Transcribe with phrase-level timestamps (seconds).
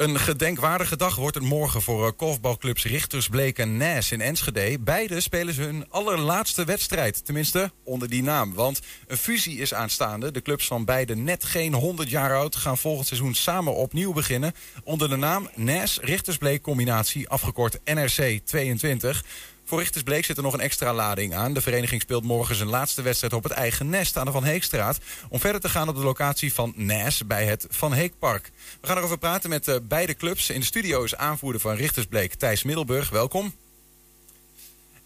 [0.00, 4.78] Een gedenkwaardige dag wordt het morgen voor uh, korfbalclubs Richtersbleek en Nes in Enschede.
[4.78, 8.54] Beide spelen ze hun allerlaatste wedstrijd, tenminste onder die naam.
[8.54, 10.30] Want een fusie is aanstaande.
[10.30, 14.52] De clubs van beide net geen 100 jaar oud gaan volgend seizoen samen opnieuw beginnen.
[14.84, 19.24] Onder de naam Nes Richtersbleek combinatie, afgekort NRC 22.
[19.70, 21.52] Voor Richtersbleek zit er nog een extra lading aan.
[21.52, 24.98] De vereniging speelt morgen zijn laatste wedstrijd op het eigen nest aan de Van Heekstraat.
[25.28, 28.50] Om verder te gaan op de locatie van Nes bij het Van Heekpark.
[28.80, 30.50] We gaan erover praten met uh, beide clubs.
[30.50, 33.10] In de studio is aanvoerder van Richtersbleek Thijs Middelburg.
[33.10, 33.54] Welkom.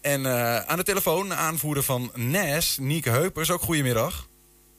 [0.01, 3.51] En uh, aan de telefoon aanvoerder van Nes, Nieke Heupers.
[3.51, 4.27] Ook goedemiddag.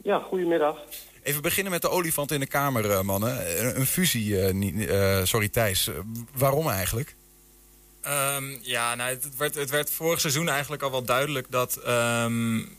[0.03, 0.77] Ja, goedemiddag.
[1.23, 3.77] Even beginnen met de olifant in de kamer, uh, mannen.
[3.79, 4.37] Een fusie,
[5.27, 5.91] sorry Thijs.
[6.35, 7.17] waarom eigenlijk?
[8.09, 12.77] Um, ja, nou, het, werd, het werd vorig seizoen eigenlijk al wel duidelijk dat um,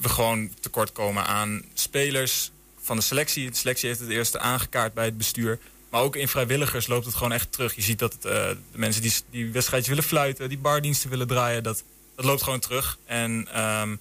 [0.00, 2.50] we gewoon tekort komen aan spelers
[2.80, 3.50] van de selectie.
[3.50, 5.58] De selectie heeft het eerst aangekaart bij het bestuur.
[5.90, 7.74] Maar ook in vrijwilligers loopt het gewoon echt terug.
[7.74, 11.26] Je ziet dat het, uh, de mensen die, die wedstrijdjes willen fluiten, die bardiensten willen
[11.26, 11.82] draaien, dat,
[12.14, 12.98] dat loopt gewoon terug.
[13.04, 13.30] En
[13.62, 13.98] um,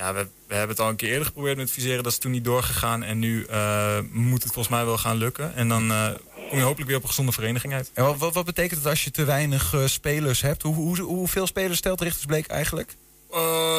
[0.00, 2.02] ja, we, we, hebben het al een keer eerder geprobeerd met viseren.
[2.02, 3.02] Dat is toen niet doorgegaan.
[3.02, 5.54] En nu uh, moet het volgens mij wel gaan lukken.
[5.54, 6.10] En dan uh,
[6.50, 7.90] kom je hopelijk weer op een gezonde vereniging uit.
[7.94, 10.62] En wat, wat betekent het als je te weinig uh, spelers hebt?
[10.62, 12.96] Hoe, hoe, hoeveel spelers stelt Richtersbleek eigenlijk?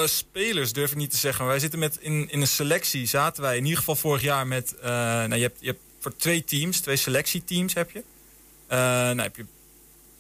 [0.06, 1.46] spelers durf ik niet te zeggen.
[1.46, 3.06] Wij zitten met in, in een selectie.
[3.08, 4.76] Zaten wij in ieder geval vorig jaar met.
[4.82, 8.04] nou, je, hebt, je hebt voor twee teams, twee selectieteams heb je.
[8.68, 9.46] nou heb je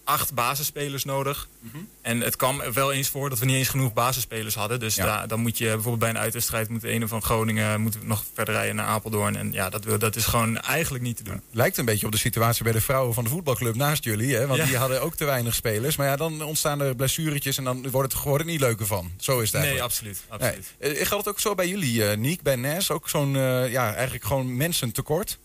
[0.03, 1.47] acht basisspelers nodig.
[1.59, 1.87] Mm -hmm.
[2.01, 4.79] En het kwam wel eens voor dat we niet eens genoeg basisspelers hadden.
[4.79, 5.05] Dus ja.
[5.05, 6.69] da, dan moet je bijvoorbeeld bij een uitwedstrijd...
[6.69, 9.35] moet een van Groningen moeten we nog verder rijden naar Apeldoorn.
[9.35, 11.41] En ja, dat, dat is gewoon eigenlijk niet te doen.
[11.51, 14.35] Lijkt een beetje op de situatie bij de vrouwen van de voetbalclub naast jullie.
[14.35, 14.47] Hè?
[14.47, 14.65] Want ja.
[14.65, 15.95] die hadden ook te weinig spelers.
[15.95, 19.11] Maar ja, dan ontstaan er blessuretjes en dan wordt het gewoon niet leuker van.
[19.17, 19.73] Zo is het eigenlijk.
[19.73, 20.23] Nee, absoluut.
[20.27, 20.73] absoluut.
[20.79, 20.91] Nee.
[20.91, 22.91] Uh, geldt het ook zo bij jullie, uh, Niek, bij NES?
[22.91, 25.37] Ook zo'n, uh, ja, eigenlijk gewoon mensen tekort?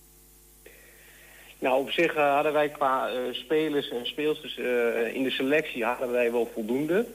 [1.59, 5.85] Nou, op zich uh, hadden wij qua uh, spelers en speelsters uh, in de selectie
[5.85, 7.07] hadden wij wel voldoende.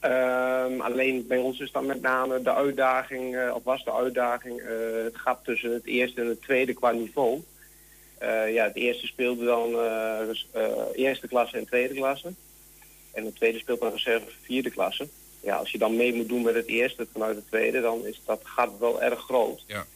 [0.00, 4.62] Um, alleen bij ons is dan met name de uitdaging, of was de uitdaging,
[5.04, 7.42] het gat tussen het eerste en het tweede qua niveau.
[8.48, 9.68] ja, het eerste speelde dan
[10.94, 12.32] eerste klasse en tweede klasse.
[13.12, 15.08] En het tweede speelt dan reserve vierde klasse.
[15.40, 18.20] Ja, als je dan mee moet doen met het eerste vanuit het tweede, dan is
[18.24, 19.64] dat gat wel erg groot.
[19.66, 19.86] Ja.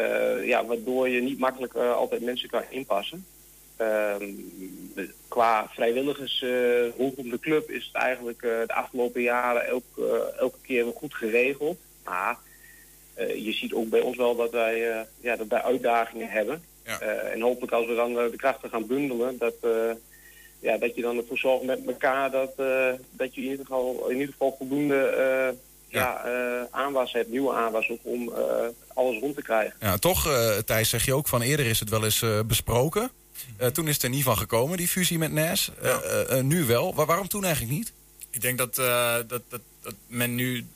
[0.00, 3.26] Uh, ja, waardoor je niet makkelijk uh, altijd mensen kan inpassen.
[3.80, 4.14] Uh,
[5.28, 9.84] qua vrijwilligers uh, rondom de club is het eigenlijk de afgelopen jaren elk,
[10.38, 11.78] elke keer wel goed geregeld.
[12.04, 12.36] Maar
[13.16, 16.62] je ziet ook bij ons wel dat wij, ja, dat wij uitdagingen hebben.
[16.84, 17.00] Ja.
[17.00, 19.54] en hopelijk als we dan de krachten gaan bundelen, dat,
[20.58, 22.56] ja, dat je dan ervoor zorgt met elkaar dat,
[23.10, 25.54] dat je in ieder geval, in ieder geval voldoende
[25.90, 28.36] ja, uh, aanwas hebt, nieuwe aanwas ook om uh,
[28.94, 29.76] alles rond te krijgen.
[29.80, 33.10] Ja, toch, uh, Thijs, zeg je ook van eerder is het wel eens besproken.
[33.72, 35.70] toen is het er niet van gekomen, die fusie met NAS.
[35.82, 36.42] Ja.
[36.42, 36.94] nu wel.
[36.94, 37.92] Waar, waarom toen eigenlijk niet?
[38.30, 40.66] Ik denk dat, dat, dat, dat, men nu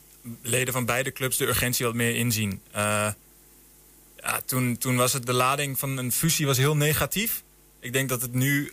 [0.43, 2.61] leden van beide clubs de urgentie wat meer inzien.
[2.73, 7.43] ja, toen, toen was het de lading van een fusie was heel negatief.
[7.81, 8.71] Ik denk dat het nu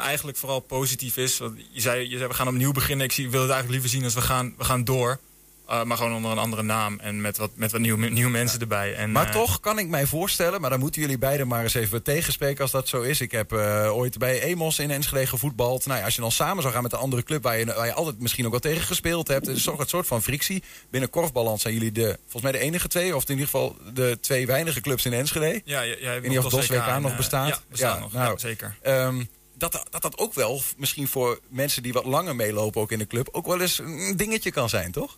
[0.00, 1.38] eigenlijk vooral positief is.
[1.38, 3.06] Want je, zei, je zei, we gaan opnieuw beginnen.
[3.06, 5.20] Ik zie, wil het eigenlijk liever zien als we gaan, we gaan door.
[5.70, 8.60] Uh, maar gewoon onder een andere naam en met wat, met wat nieuwe, nieuwe mensen
[8.60, 8.94] erbij.
[8.94, 11.74] En, maar uh, toch kan ik mij voorstellen, maar dan moeten jullie beiden maar eens
[11.74, 13.20] even tegenspreken als dat zo is.
[13.20, 15.86] Ik heb uh, ooit bij Emos in Enschede gevoetbald.
[15.86, 17.86] Nou ja, als je dan samen zou gaan met de andere club waar je, waar
[17.86, 19.46] je altijd misschien ook wel tegen gespeeld hebt.
[19.46, 20.62] Het is toch een soort van frictie.
[20.90, 24.18] Binnen korfballand zijn jullie de, volgens mij de enige twee, of in ieder geval de
[24.20, 25.62] twee weinige clubs in Enschede.
[25.64, 27.48] Ja, jij hebt nog DOS WK nog bestaat.
[27.48, 28.12] Ja, bestaat ja, nog.
[28.12, 28.76] Nou, ja, zeker.
[28.86, 32.98] Um, dat, dat dat ook wel, misschien voor mensen die wat langer meelopen ook in
[32.98, 35.16] de club, ook wel eens een dingetje kan zijn, toch?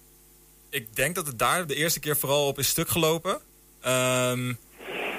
[0.70, 3.40] Ik denk dat het daar de eerste keer vooral op is stuk gelopen.
[3.86, 4.58] Um,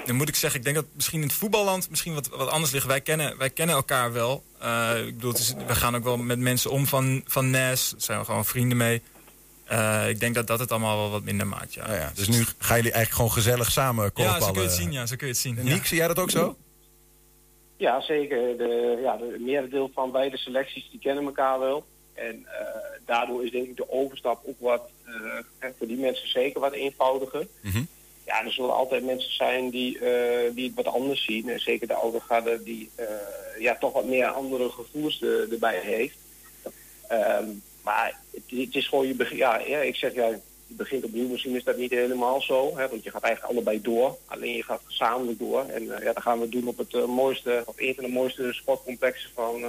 [0.08, 2.72] dan moet ik zeggen, ik denk dat misschien in het voetballand misschien wat, wat anders
[2.72, 2.86] ligt.
[2.86, 4.42] Wij kennen, wij kennen elkaar wel.
[4.62, 7.90] Uh, ik bedoel, is, we gaan ook wel met mensen om van, van NES.
[7.90, 9.02] Daar zijn we gewoon vrienden mee.
[9.72, 11.86] Uh, ik denk dat dat het allemaal wel wat minder maakt, ja.
[11.86, 12.12] ja, ja.
[12.14, 14.40] Dus nu gaan jullie eigenlijk gewoon gezellig samen korfballen?
[14.40, 15.06] Ja, zo kun je het zien, ja.
[15.06, 15.58] Zo kun je het zien.
[15.62, 16.56] Niek, zie jij dat ook zo?
[17.76, 18.56] Ja, zeker.
[18.56, 21.86] De, ja, de merendeel van beide selecties die kennen elkaar wel.
[22.18, 22.68] En uh,
[23.04, 27.46] daardoor is denk ik de overstap ook wat, uh, voor die mensen zeker wat eenvoudiger.
[27.60, 27.86] Mm -hmm.
[28.26, 31.48] Ja, er zullen altijd mensen zijn die, uh, die het wat anders zien.
[31.48, 32.90] En zeker de oude garde die
[33.58, 36.16] ja, toch wat meer andere gevoelens erbij heeft.
[37.12, 40.26] Um, maar het, het, is gewoon, je begin, ja, ja, ik zeg ja,
[40.66, 41.28] je begint opnieuw.
[41.28, 42.76] Misschien is dat niet helemaal zo.
[42.76, 44.16] Hè, want je gaat eigenlijk allebei door.
[44.26, 45.64] Alleen je gaat gezamenlijk door.
[45.64, 49.30] En ja, dat gaan we doen op het mooiste, of een van de mooiste sportcomplexen
[49.34, 49.64] van,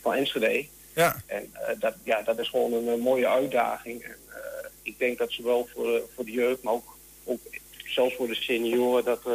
[0.00, 0.66] van Enschede.
[0.94, 1.22] Ja.
[1.26, 4.02] En uh, dat, ja, dat is gewoon een, een mooie uitdaging.
[4.02, 4.34] En, uh,
[4.82, 7.40] ik denk dat zowel voor, voor de jeugd, maar ook, ook
[7.86, 9.32] zelfs voor de senioren, dat, uh,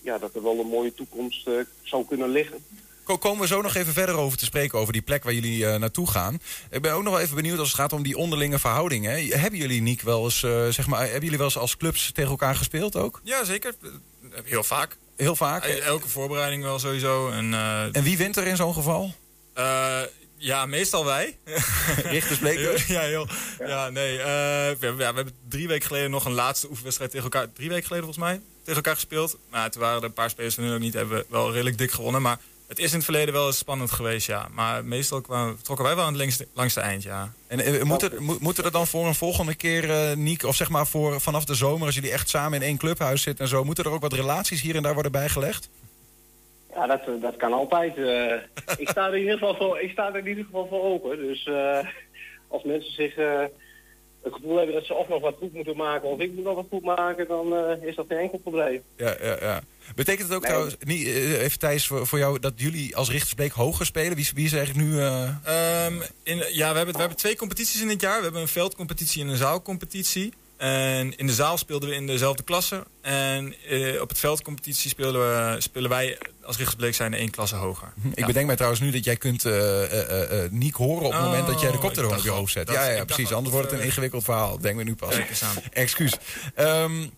[0.00, 1.48] ja, dat er wel een mooie toekomst
[1.82, 2.64] zou kunnen liggen.
[3.18, 5.76] Komen we zo nog even verder over te spreken, over die plek waar jullie uh,
[5.76, 6.40] naartoe gaan.
[6.70, 9.40] Ik ben ook nog wel even benieuwd als het gaat om die onderlinge verhoudingen.
[9.40, 12.30] Hebben jullie, Niek, wel eens, uh, zeg maar, hebben jullie wel eens als clubs tegen
[12.30, 13.20] elkaar gespeeld ook?
[13.24, 13.74] Ja, zeker.
[14.44, 14.96] Heel vaak.
[15.16, 15.64] Heel vaak?
[15.64, 17.30] Elke voorbereiding wel sowieso.
[17.30, 19.14] En, uh, en wie wint er in zo'n geval?
[20.42, 21.38] Ja, meestal wij.
[22.04, 22.86] Richters bleek dus?
[22.86, 23.26] ja, heel,
[23.58, 24.18] ja, nee.
[24.18, 27.52] Uh, we, ja, we hebben drie weken geleden nog een laatste oefenwedstrijd tegen elkaar...
[27.52, 29.36] Drie weken geleden volgens mij, tegen elkaar gespeeld.
[29.50, 30.94] Maar toen waren er een paar spelers van hun ook niet.
[30.94, 32.22] Hebben we wel redelijk dik gewonnen.
[32.22, 34.48] Maar het is in het verleden wel eens spannend geweest, ja.
[34.52, 37.32] Maar meestal kwamen, trokken wij wel aan het langste, langste eind, ja.
[37.46, 40.42] En uh, moet, er, moet er dan voor een volgende keer, uh, Niek...
[40.42, 43.44] of zeg maar voor, vanaf de zomer, als jullie echt samen in één clubhuis zitten
[43.44, 43.64] en zo...
[43.64, 45.68] moeten er ook wat relaties hier en daar worden bijgelegd?
[46.82, 47.96] Ja, dat, dat kan altijd.
[47.96, 48.32] Uh,
[48.76, 51.16] ik, sta er in ieder geval voor, ik sta er in ieder geval voor open.
[51.16, 51.78] Dus uh,
[52.48, 53.40] als mensen zich uh,
[54.22, 56.08] het gevoel hebben dat ze of nog wat goed moeten maken...
[56.08, 58.82] of ik moet nog wat goed maken, dan is dat geen enkel probleem.
[58.96, 59.60] Ja, ja, ja.
[59.94, 60.50] Betekent het ook nee.
[60.50, 62.38] trouwens, niet, even Thijs, voor, voor jou...
[62.38, 64.16] dat jullie als Richtersbleek hoger spelen?
[64.16, 65.00] Wie, wie is eigenlijk nu...
[65.00, 68.16] Um, in, ja, we hebben, we hebben twee competities in het jaar.
[68.16, 70.32] We hebben een veldcompetitie en een zaalcompetitie.
[70.56, 72.84] En in de zaal speelden we in dezelfde klasse.
[73.00, 77.92] En uh, op het veldcompetitie spelen, we, spelen wij als Richtersbleek zijn één klasse hoger.
[78.10, 78.26] Ik ja.
[78.26, 81.46] bedenk mij trouwens nu dat jij kunt uh, uh, Niek horen op het oh, moment
[81.46, 82.70] dat jij de koptelefoon op je hoofd zet.
[82.70, 83.32] ja, ja, precies.
[83.32, 84.58] Anders wordt het een ingewikkeld verhaal.
[84.58, 85.14] Denk we nu pas.
[85.70, 86.12] Excuus.
[86.56, 87.10] Um,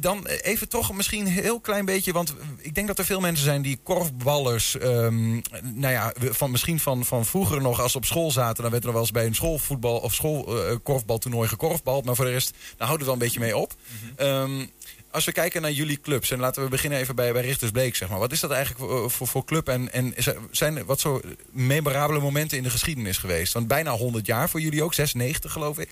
[0.00, 3.44] dan even toch misschien een heel klein beetje, want ik denk dat er veel mensen
[3.44, 8.04] zijn die korfballers, um, nou ja, van, misschien van, van vroeger nog als ze op
[8.04, 12.04] school zaten, dan werd er wel eens bij een schoolvoetbal of schoolkorfbaltoernooi gekorfbald.
[12.04, 13.74] Maar voor de rest, daar houden we wel een beetje mee op.
[13.74, 14.26] Mm -hmm.
[14.26, 14.70] um,
[15.10, 17.96] als we kijken naar jullie clubs, en laten we beginnen even bij, bij Richters Bleek,
[17.96, 18.18] zeg maar.
[18.18, 20.14] Wat is dat eigenlijk voor, voor, voor club en, en
[20.50, 21.20] zijn er wat zo
[21.50, 23.52] memorabele momenten in de geschiedenis geweest?
[23.52, 25.88] Want bijna 100 jaar voor jullie ook, 96 geloof ik.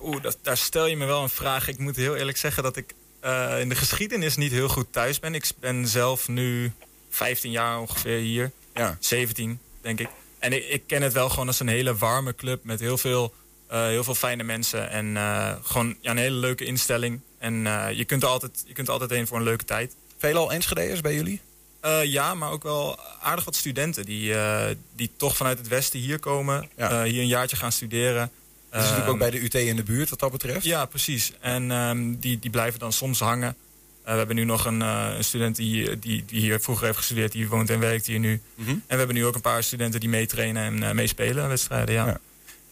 [0.00, 1.68] Oeh, dat, daar stel je me wel een vraag.
[1.68, 2.94] Ik moet heel eerlijk zeggen dat ik
[3.24, 5.34] uh, in de geschiedenis niet heel goed thuis ben.
[5.34, 6.72] Ik ben zelf nu
[7.10, 8.50] 15 jaar ongeveer hier.
[8.74, 8.96] Ja.
[9.00, 10.08] 17, denk ik.
[10.38, 13.34] En ik, ik ken het wel gewoon als een hele warme club met heel veel,
[13.72, 14.90] uh, heel veel fijne mensen.
[14.90, 17.20] En uh, gewoon ja, een hele leuke instelling.
[17.42, 19.94] En uh, je, kunt er altijd, je kunt er altijd heen voor een leuke tijd.
[20.18, 21.40] Veelal Enschede'ers bij jullie?
[21.84, 24.64] Uh, ja, maar ook wel aardig wat studenten die, uh,
[24.96, 26.68] die toch vanuit het westen hier komen.
[26.76, 27.04] Ja.
[27.04, 28.30] hier een jaartje gaan studeren.
[28.70, 30.64] Dat is natuurlijk ook bij de UT in de buurt wat dat betreft.
[30.64, 31.32] Ja, precies.
[31.40, 33.56] En um, die, die blijven dan soms hangen.
[34.04, 37.32] we hebben nu nog een, een student die, die, die hier vroeger heeft gestudeerd.
[37.32, 38.40] Die woont en werkt hier nu.
[38.54, 38.72] Mm -hmm.
[38.72, 41.94] En we hebben nu ook een paar studenten die meetrainen en meespelen aan wedstrijden.
[41.94, 42.06] Ja.
[42.06, 42.20] ja.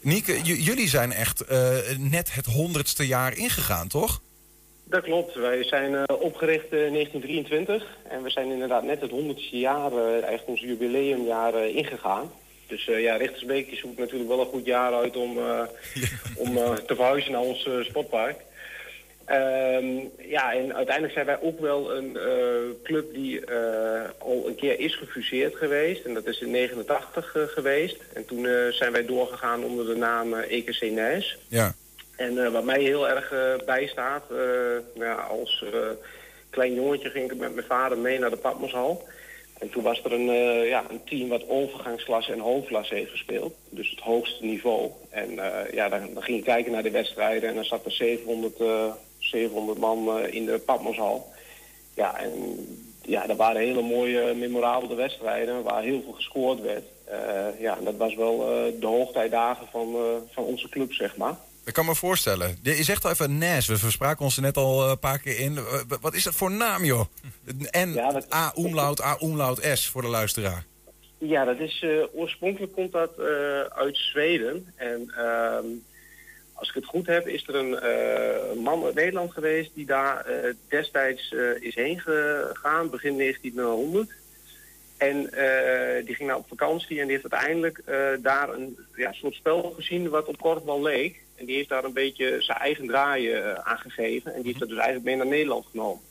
[0.01, 1.45] Nieke, jullie zijn echt
[1.99, 4.21] net het honderdste jaar ingegaan, toch?
[4.91, 5.35] Dat klopt.
[5.35, 9.93] Wij zijn uh, opgericht in uh, 1923 en we zijn inderdaad net het 100ste jaar,
[9.93, 12.33] uh, eigenlijk ons jubileumjaar, ingegaan.
[12.67, 15.69] Dus ja, Richtersbeek zoekt natuurlijk wel een goed jaar uit om, ja.
[16.45, 16.55] om
[16.87, 18.37] te verhuizen naar ons sportpark.
[19.31, 22.19] Um, ja, en uiteindelijk zijn wij ook wel een
[22.83, 23.51] club die
[24.19, 26.05] al een keer is gefuseerd geweest.
[26.05, 27.97] En dat is in 89 geweest.
[28.13, 31.39] En toen zijn wij doorgegaan onder de naam EKC NIJs.
[31.49, 31.75] Ja.
[32.21, 34.39] En uh, wat mij heel erg uh, bijstaat, uh,
[34.95, 35.65] nou ja, als
[36.51, 39.03] klein jongetje ging ik met mijn vader mee naar de Patmoshal.
[39.59, 40.33] En toen was er een,
[40.67, 43.55] ja, een team wat overgangsklasse en hoofdklasse heeft gespeeld.
[43.69, 44.91] Dus het hoogste niveau.
[45.11, 45.31] En
[45.73, 48.55] ja, dan, ging je kijken naar de wedstrijden en dan zat er 700,
[49.19, 51.33] 700 man in de Patmoshal.
[51.95, 52.33] Ja, en
[53.03, 56.85] ja, dat waren hele mooie, memorabele wedstrijden waar heel veel gescoord werd.
[57.59, 58.39] ja, en dat was wel
[58.81, 59.97] de hoogtijdagen van,
[60.31, 61.37] van onze club, zeg maar.
[61.71, 62.59] Ik kan me voorstellen.
[62.63, 63.67] Je zegt al even NAS.
[63.67, 65.59] We verspraken ons er net al een paar keer in.
[66.01, 67.05] Wat is dat voor naam, joh?
[67.71, 68.35] En ja, dat...
[68.35, 70.65] A umlaut, A umlaut S voor de luisteraar.
[71.19, 74.73] Ja, dat is, uh, oorspronkelijk komt dat uh, uit Zweden.
[74.77, 75.59] En uh,
[76.53, 80.27] als ik het goed heb, is er een man uit Nederland geweest die daar
[80.69, 84.11] destijds is heen gegaan, begin 1900.
[84.97, 85.17] En
[86.05, 87.83] die ging nou op vakantie en die heeft uiteindelijk
[88.23, 91.29] daar een ja, soort spel gezien wat op korfbal leek.
[91.41, 94.31] En die heeft daar een beetje zijn eigen draaien uh, aan gegeven.
[94.31, 96.03] En die heeft dat dus eigenlijk mee naar Nederland genomen.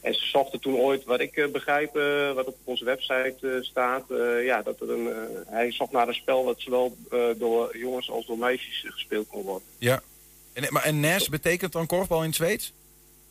[0.00, 4.04] En ze zochten toen ooit, wat ik uh, begrijp, uh, wat op onze website staat,
[4.44, 5.08] ja, dat er een,
[5.46, 6.96] hij zocht naar een spel dat zowel
[7.36, 9.68] door jongens als door meisjes gespeeld kon worden.
[9.78, 10.02] Ja.
[10.52, 12.72] En, maar, en NES betekent dan korfbal in Zweeds?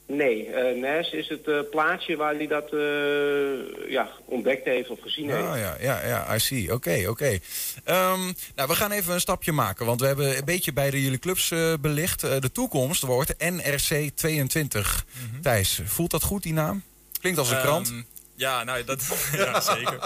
[0.08, 5.02] Nee, uh, NAS is het uh, plaatje waar hij dat uh, ja, ontdekt heeft of
[5.02, 5.60] gezien oh, heeft.
[5.60, 6.64] Ja, ja, ja, I see.
[6.64, 7.40] Oké, okay, oké.
[7.86, 8.12] Okay.
[8.14, 11.02] Um, nou, we gaan even een stapje maken, want we hebben een beetje bij de
[11.02, 11.50] jullie clubs
[11.82, 12.22] belicht.
[12.22, 15.06] de toekomst wordt NRC 22.
[15.08, 15.42] Mm -hmm.
[15.42, 16.84] Thijs, voelt dat goed, die naam?
[17.20, 17.94] Klinkt als een um, krant.
[18.36, 19.04] Ja, nou, dat,
[19.38, 20.00] ja, zeker.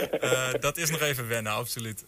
[0.66, 2.04] dat is nog even wennen, absoluut.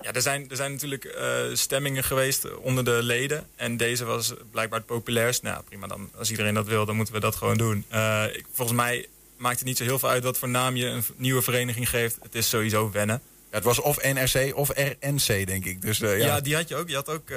[0.00, 3.46] Ja, er zijn, er zijn natuurlijk uh, stemmingen geweest onder de leden.
[3.56, 5.42] En deze was blijkbaar het populairst.
[5.42, 7.84] Nou prima, dan, als iedereen dat wil, dan moeten we dat gewoon doen.
[7.92, 10.86] Uh, ik, volgens mij maakt het niet zo heel veel uit wat voor naam je
[10.86, 12.18] een nieuwe vereniging geeft.
[12.22, 13.22] Het is sowieso wennen.
[13.50, 15.82] Ja, het was of NRC of RNC, denk ik.
[15.82, 16.26] Dus, uh, ja.
[16.26, 16.40] ja.
[16.40, 16.88] die had je ook.
[16.88, 17.30] Je had ook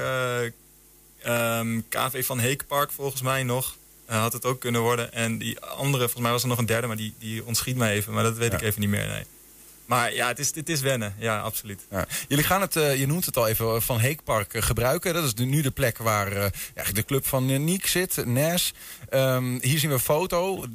[1.26, 3.76] um, KV van Heekpark volgens mij nog.
[4.06, 5.12] Had het ook kunnen worden.
[5.12, 7.94] En die andere, volgens mij was er nog een derde, maar die, die ontschiet mij
[7.94, 8.12] even.
[8.12, 8.56] Maar dat weet ja.
[8.56, 9.06] ik even niet meer.
[9.06, 9.24] Nee.
[9.86, 11.14] Maar ja, het is, het is wennen.
[11.18, 11.86] Ja, absoluut.
[11.90, 12.06] Ja.
[12.28, 15.14] Jullie gaan het, uh, je noemt het al even, van Heekpark uh, gebruiken.
[15.14, 16.44] Dat is de, nu de plek waar uh,
[16.92, 18.72] de club van Niek zit, NES.
[19.10, 20.66] Um, hier zien we een foto.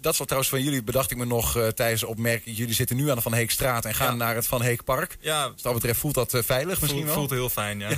[0.00, 2.56] Dat is trouwens van jullie, bedacht ik me nog tijdens de opmerking.
[2.56, 4.24] Jullie zitten nu aan de Van Heekstraat en gaan ja.
[4.24, 5.16] naar het Van Heekpark.
[5.20, 5.48] Ja.
[5.48, 7.14] Dus dat betreft voelt dat veilig misschien voelt, wel?
[7.14, 7.90] Voelt heel fijn, ja.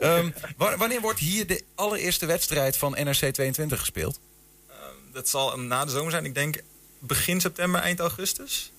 [0.18, 4.20] um, wanneer wordt hier de allereerste wedstrijd van NRC 22 gespeeld?
[4.70, 6.24] Um, dat zal na de zomer zijn.
[6.24, 6.60] Ik denk
[6.98, 8.72] begin september, eind augustus.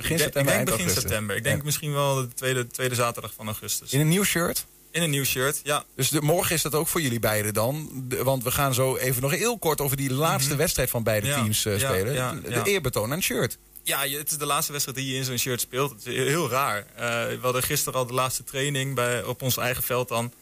[0.00, 1.36] Begin ik september, denk, ik denk begin september.
[1.36, 3.92] Ik denk misschien wel de tweede, tweede zaterdag van augustus.
[3.92, 4.66] In een nieuw shirt?
[4.90, 5.84] In een nieuw shirt, ja.
[5.94, 7.90] Dus de, morgen is dat ook voor jullie beiden dan?
[7.94, 10.58] De, want we gaan zo even nog heel kort over die laatste mm -hmm.
[10.58, 12.42] wedstrijd van beide ja, teams uh, ja, spelen.
[12.42, 13.58] de eerbetoon aan het shirt.
[13.82, 15.90] Ja, het is de laatste wedstrijd die je in zo'n shirt speelt.
[15.90, 16.78] Het is heel raar.
[16.78, 20.32] Uh, we hadden gisteren al de laatste training bij, op ons eigen veld dan.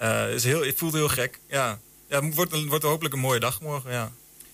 [0.00, 1.38] Uh, is heel, het voelt heel gek.
[1.48, 1.78] Ja,
[2.08, 4.12] ja het wordt, wordt hopelijk een mooie dag morgen, ja.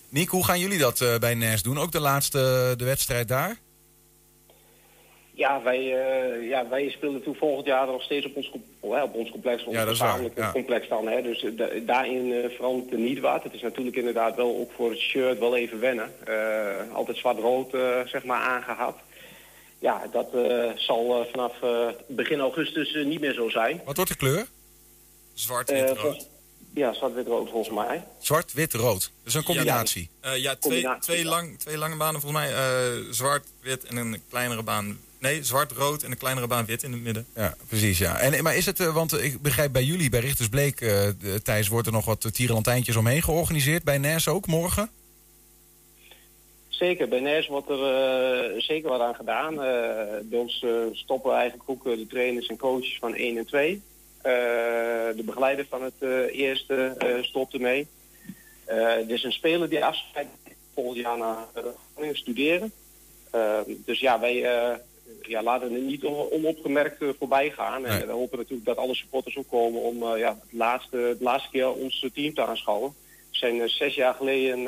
[0.09, 1.79] Nick, hoe gaan jullie dat bij NES doen?
[1.79, 3.57] Ook de laatste de wedstrijd daar?
[5.37, 9.29] Ja, wij, uh, ja, wij spelen toen volgend jaar nog steeds op ons, op ons
[9.31, 10.51] complex, ons ja, gezamenlijke ja.
[10.51, 11.07] complex dan.
[11.07, 11.21] Hè.
[11.21, 13.43] Dus da daarin uh, verandert er niet wat.
[13.43, 16.11] Het is natuurlijk inderdaad wel ook voor het shirt wel even wennen.
[16.27, 17.69] Uh, altijd zwart-rood
[18.05, 18.97] zeg maar aangehad.
[19.79, 20.27] Ja, dat
[20.75, 21.53] zal vanaf
[22.07, 23.81] begin augustus niet meer zo zijn.
[23.85, 24.45] Wat wordt de kleur?
[25.33, 26.27] Zwart-wit-rood.
[26.73, 28.03] Ja, zwart-wit-rood volgens mij.
[28.19, 29.11] Zwart-wit-rood.
[29.23, 30.09] Dus een combinatie.
[30.21, 31.29] Ja, ja twee, Combinatie, twee, ja.
[31.29, 32.53] lang, twee lange banen volgens mij.
[33.11, 37.27] zwart-wit en een kleinere baan Nee, zwart-rood en een kleinere baan wit in het midden.
[37.35, 38.19] Ja, precies, ja.
[38.19, 41.07] En, maar is het, uh, want ik begrijp bij jullie, bij Richters Bleek, uh,
[41.43, 43.83] Thijs, wordt er nog wat tierenlantijntjes omheen georganiseerd.
[43.83, 44.89] Bij NES ook morgen?
[46.67, 47.79] Zeker, bij NES wordt er
[48.55, 49.55] uh, zeker wat aan gedaan.
[50.29, 53.81] bij ons stoppen eigenlijk ook de trainers en coaches van 1 en 2.
[54.21, 57.87] de begeleider van het eerste stopt ermee.
[58.65, 60.29] er is een speler die afscheidt
[60.73, 61.45] volgend jaar naar
[62.13, 62.71] studeren.
[63.85, 64.45] dus ja, wij
[65.21, 67.85] ja, laten het niet onopgemerkt uh, voorbij gaan.
[67.85, 71.23] En we hopen natuurlijk dat alle supporters ook komen om uh, ja, het laatste, de
[71.23, 72.93] laatste keer ons team te aanschouwen.
[73.31, 74.59] We zijn uh, zes jaar geleden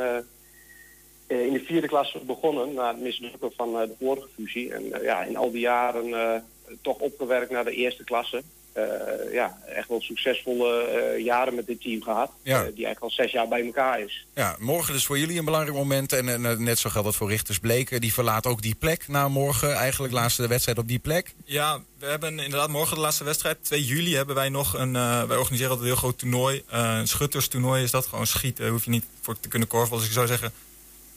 [1.27, 4.73] uh, in de vierde klasse begonnen, na het mislukken van de vorige fusie.
[4.73, 6.43] En ja, in al die jaren
[6.81, 8.43] toch opgewerkt naar de eerste klasse.
[8.79, 12.31] Uh, ja, echt wel succesvolle uh, jaren met dit team gehad.
[12.43, 12.59] Ja.
[12.59, 14.25] Uh, die eigenlijk al zes jaar bij elkaar is.
[14.35, 16.13] Ja, morgen dus voor jullie een belangrijk moment.
[16.13, 18.01] En, net zo geldt dat voor Richters Bleken.
[18.01, 19.73] Die verlaat ook die plek na morgen.
[19.73, 21.33] Eigenlijk laatste wedstrijd op die plek.
[21.45, 23.57] Ja, we hebben inderdaad morgen de laatste wedstrijd.
[23.61, 24.93] 2 juli hebben wij nog een...
[25.27, 26.63] wij organiseren altijd een heel groot toernooi.
[26.67, 28.05] een schutterstoernooi is dat.
[28.05, 28.69] Gewoon schieten.
[28.69, 29.97] Hoef je niet voor te kunnen korven.
[29.97, 30.51] Dus ik zou zeggen...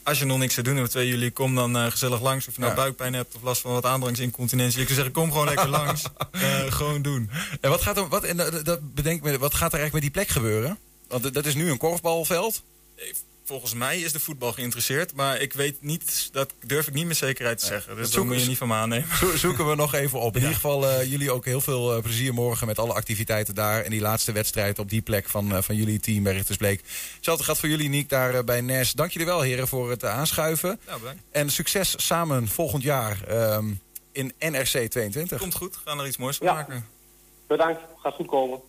[0.03, 2.47] Als je nog niks te doen hebt, 2 juli, kom dan uh, gezellig langs.
[2.47, 2.77] Of je nou Ja.
[2.79, 4.79] buikpijn hebt of last van wat aandrangsincontinentie.
[4.79, 6.03] Ik zou zeggen, kom gewoon lekker langs.
[6.31, 6.41] Uh,
[6.71, 7.29] gewoon doen.
[7.61, 10.01] En wat gaat er, wat, en dat- dat bedenk me, wat gaat er eigenlijk met
[10.01, 10.77] die plek gebeuren?
[11.07, 12.63] Want dat is nu een korfbalveld.
[13.45, 15.13] Volgens mij is de voetbal geïnteresseerd.
[15.15, 17.95] Maar ik weet niet, dat durf ik niet met zekerheid te zeggen.
[17.95, 19.07] Dus zoeken moet je niet van me aannemen.
[19.19, 20.35] Zo, zoeken we nog even op.
[20.35, 20.47] In Ja.
[20.47, 23.81] ieder geval eh, jullie ook heel veel eh, plezier morgen met alle activiteiten daar.
[23.83, 26.81] En die laatste wedstrijd op die plek van, eh, van jullie team bij Richtersbleek.
[27.15, 28.91] Hetzelfde gaat voor jullie, Niek, daar bij NES.
[28.91, 30.79] Dank jullie wel, heren, voor het aanschuiven.
[30.85, 31.21] Nou, bedankt.
[31.31, 33.65] En succes samen volgend jaar ehm,
[34.11, 35.39] in NRC 22.
[35.39, 36.53] Komt goed, we gaan er iets moois van Ja.
[36.53, 36.87] maken.
[37.47, 38.59] Bedankt, gaat goed komen.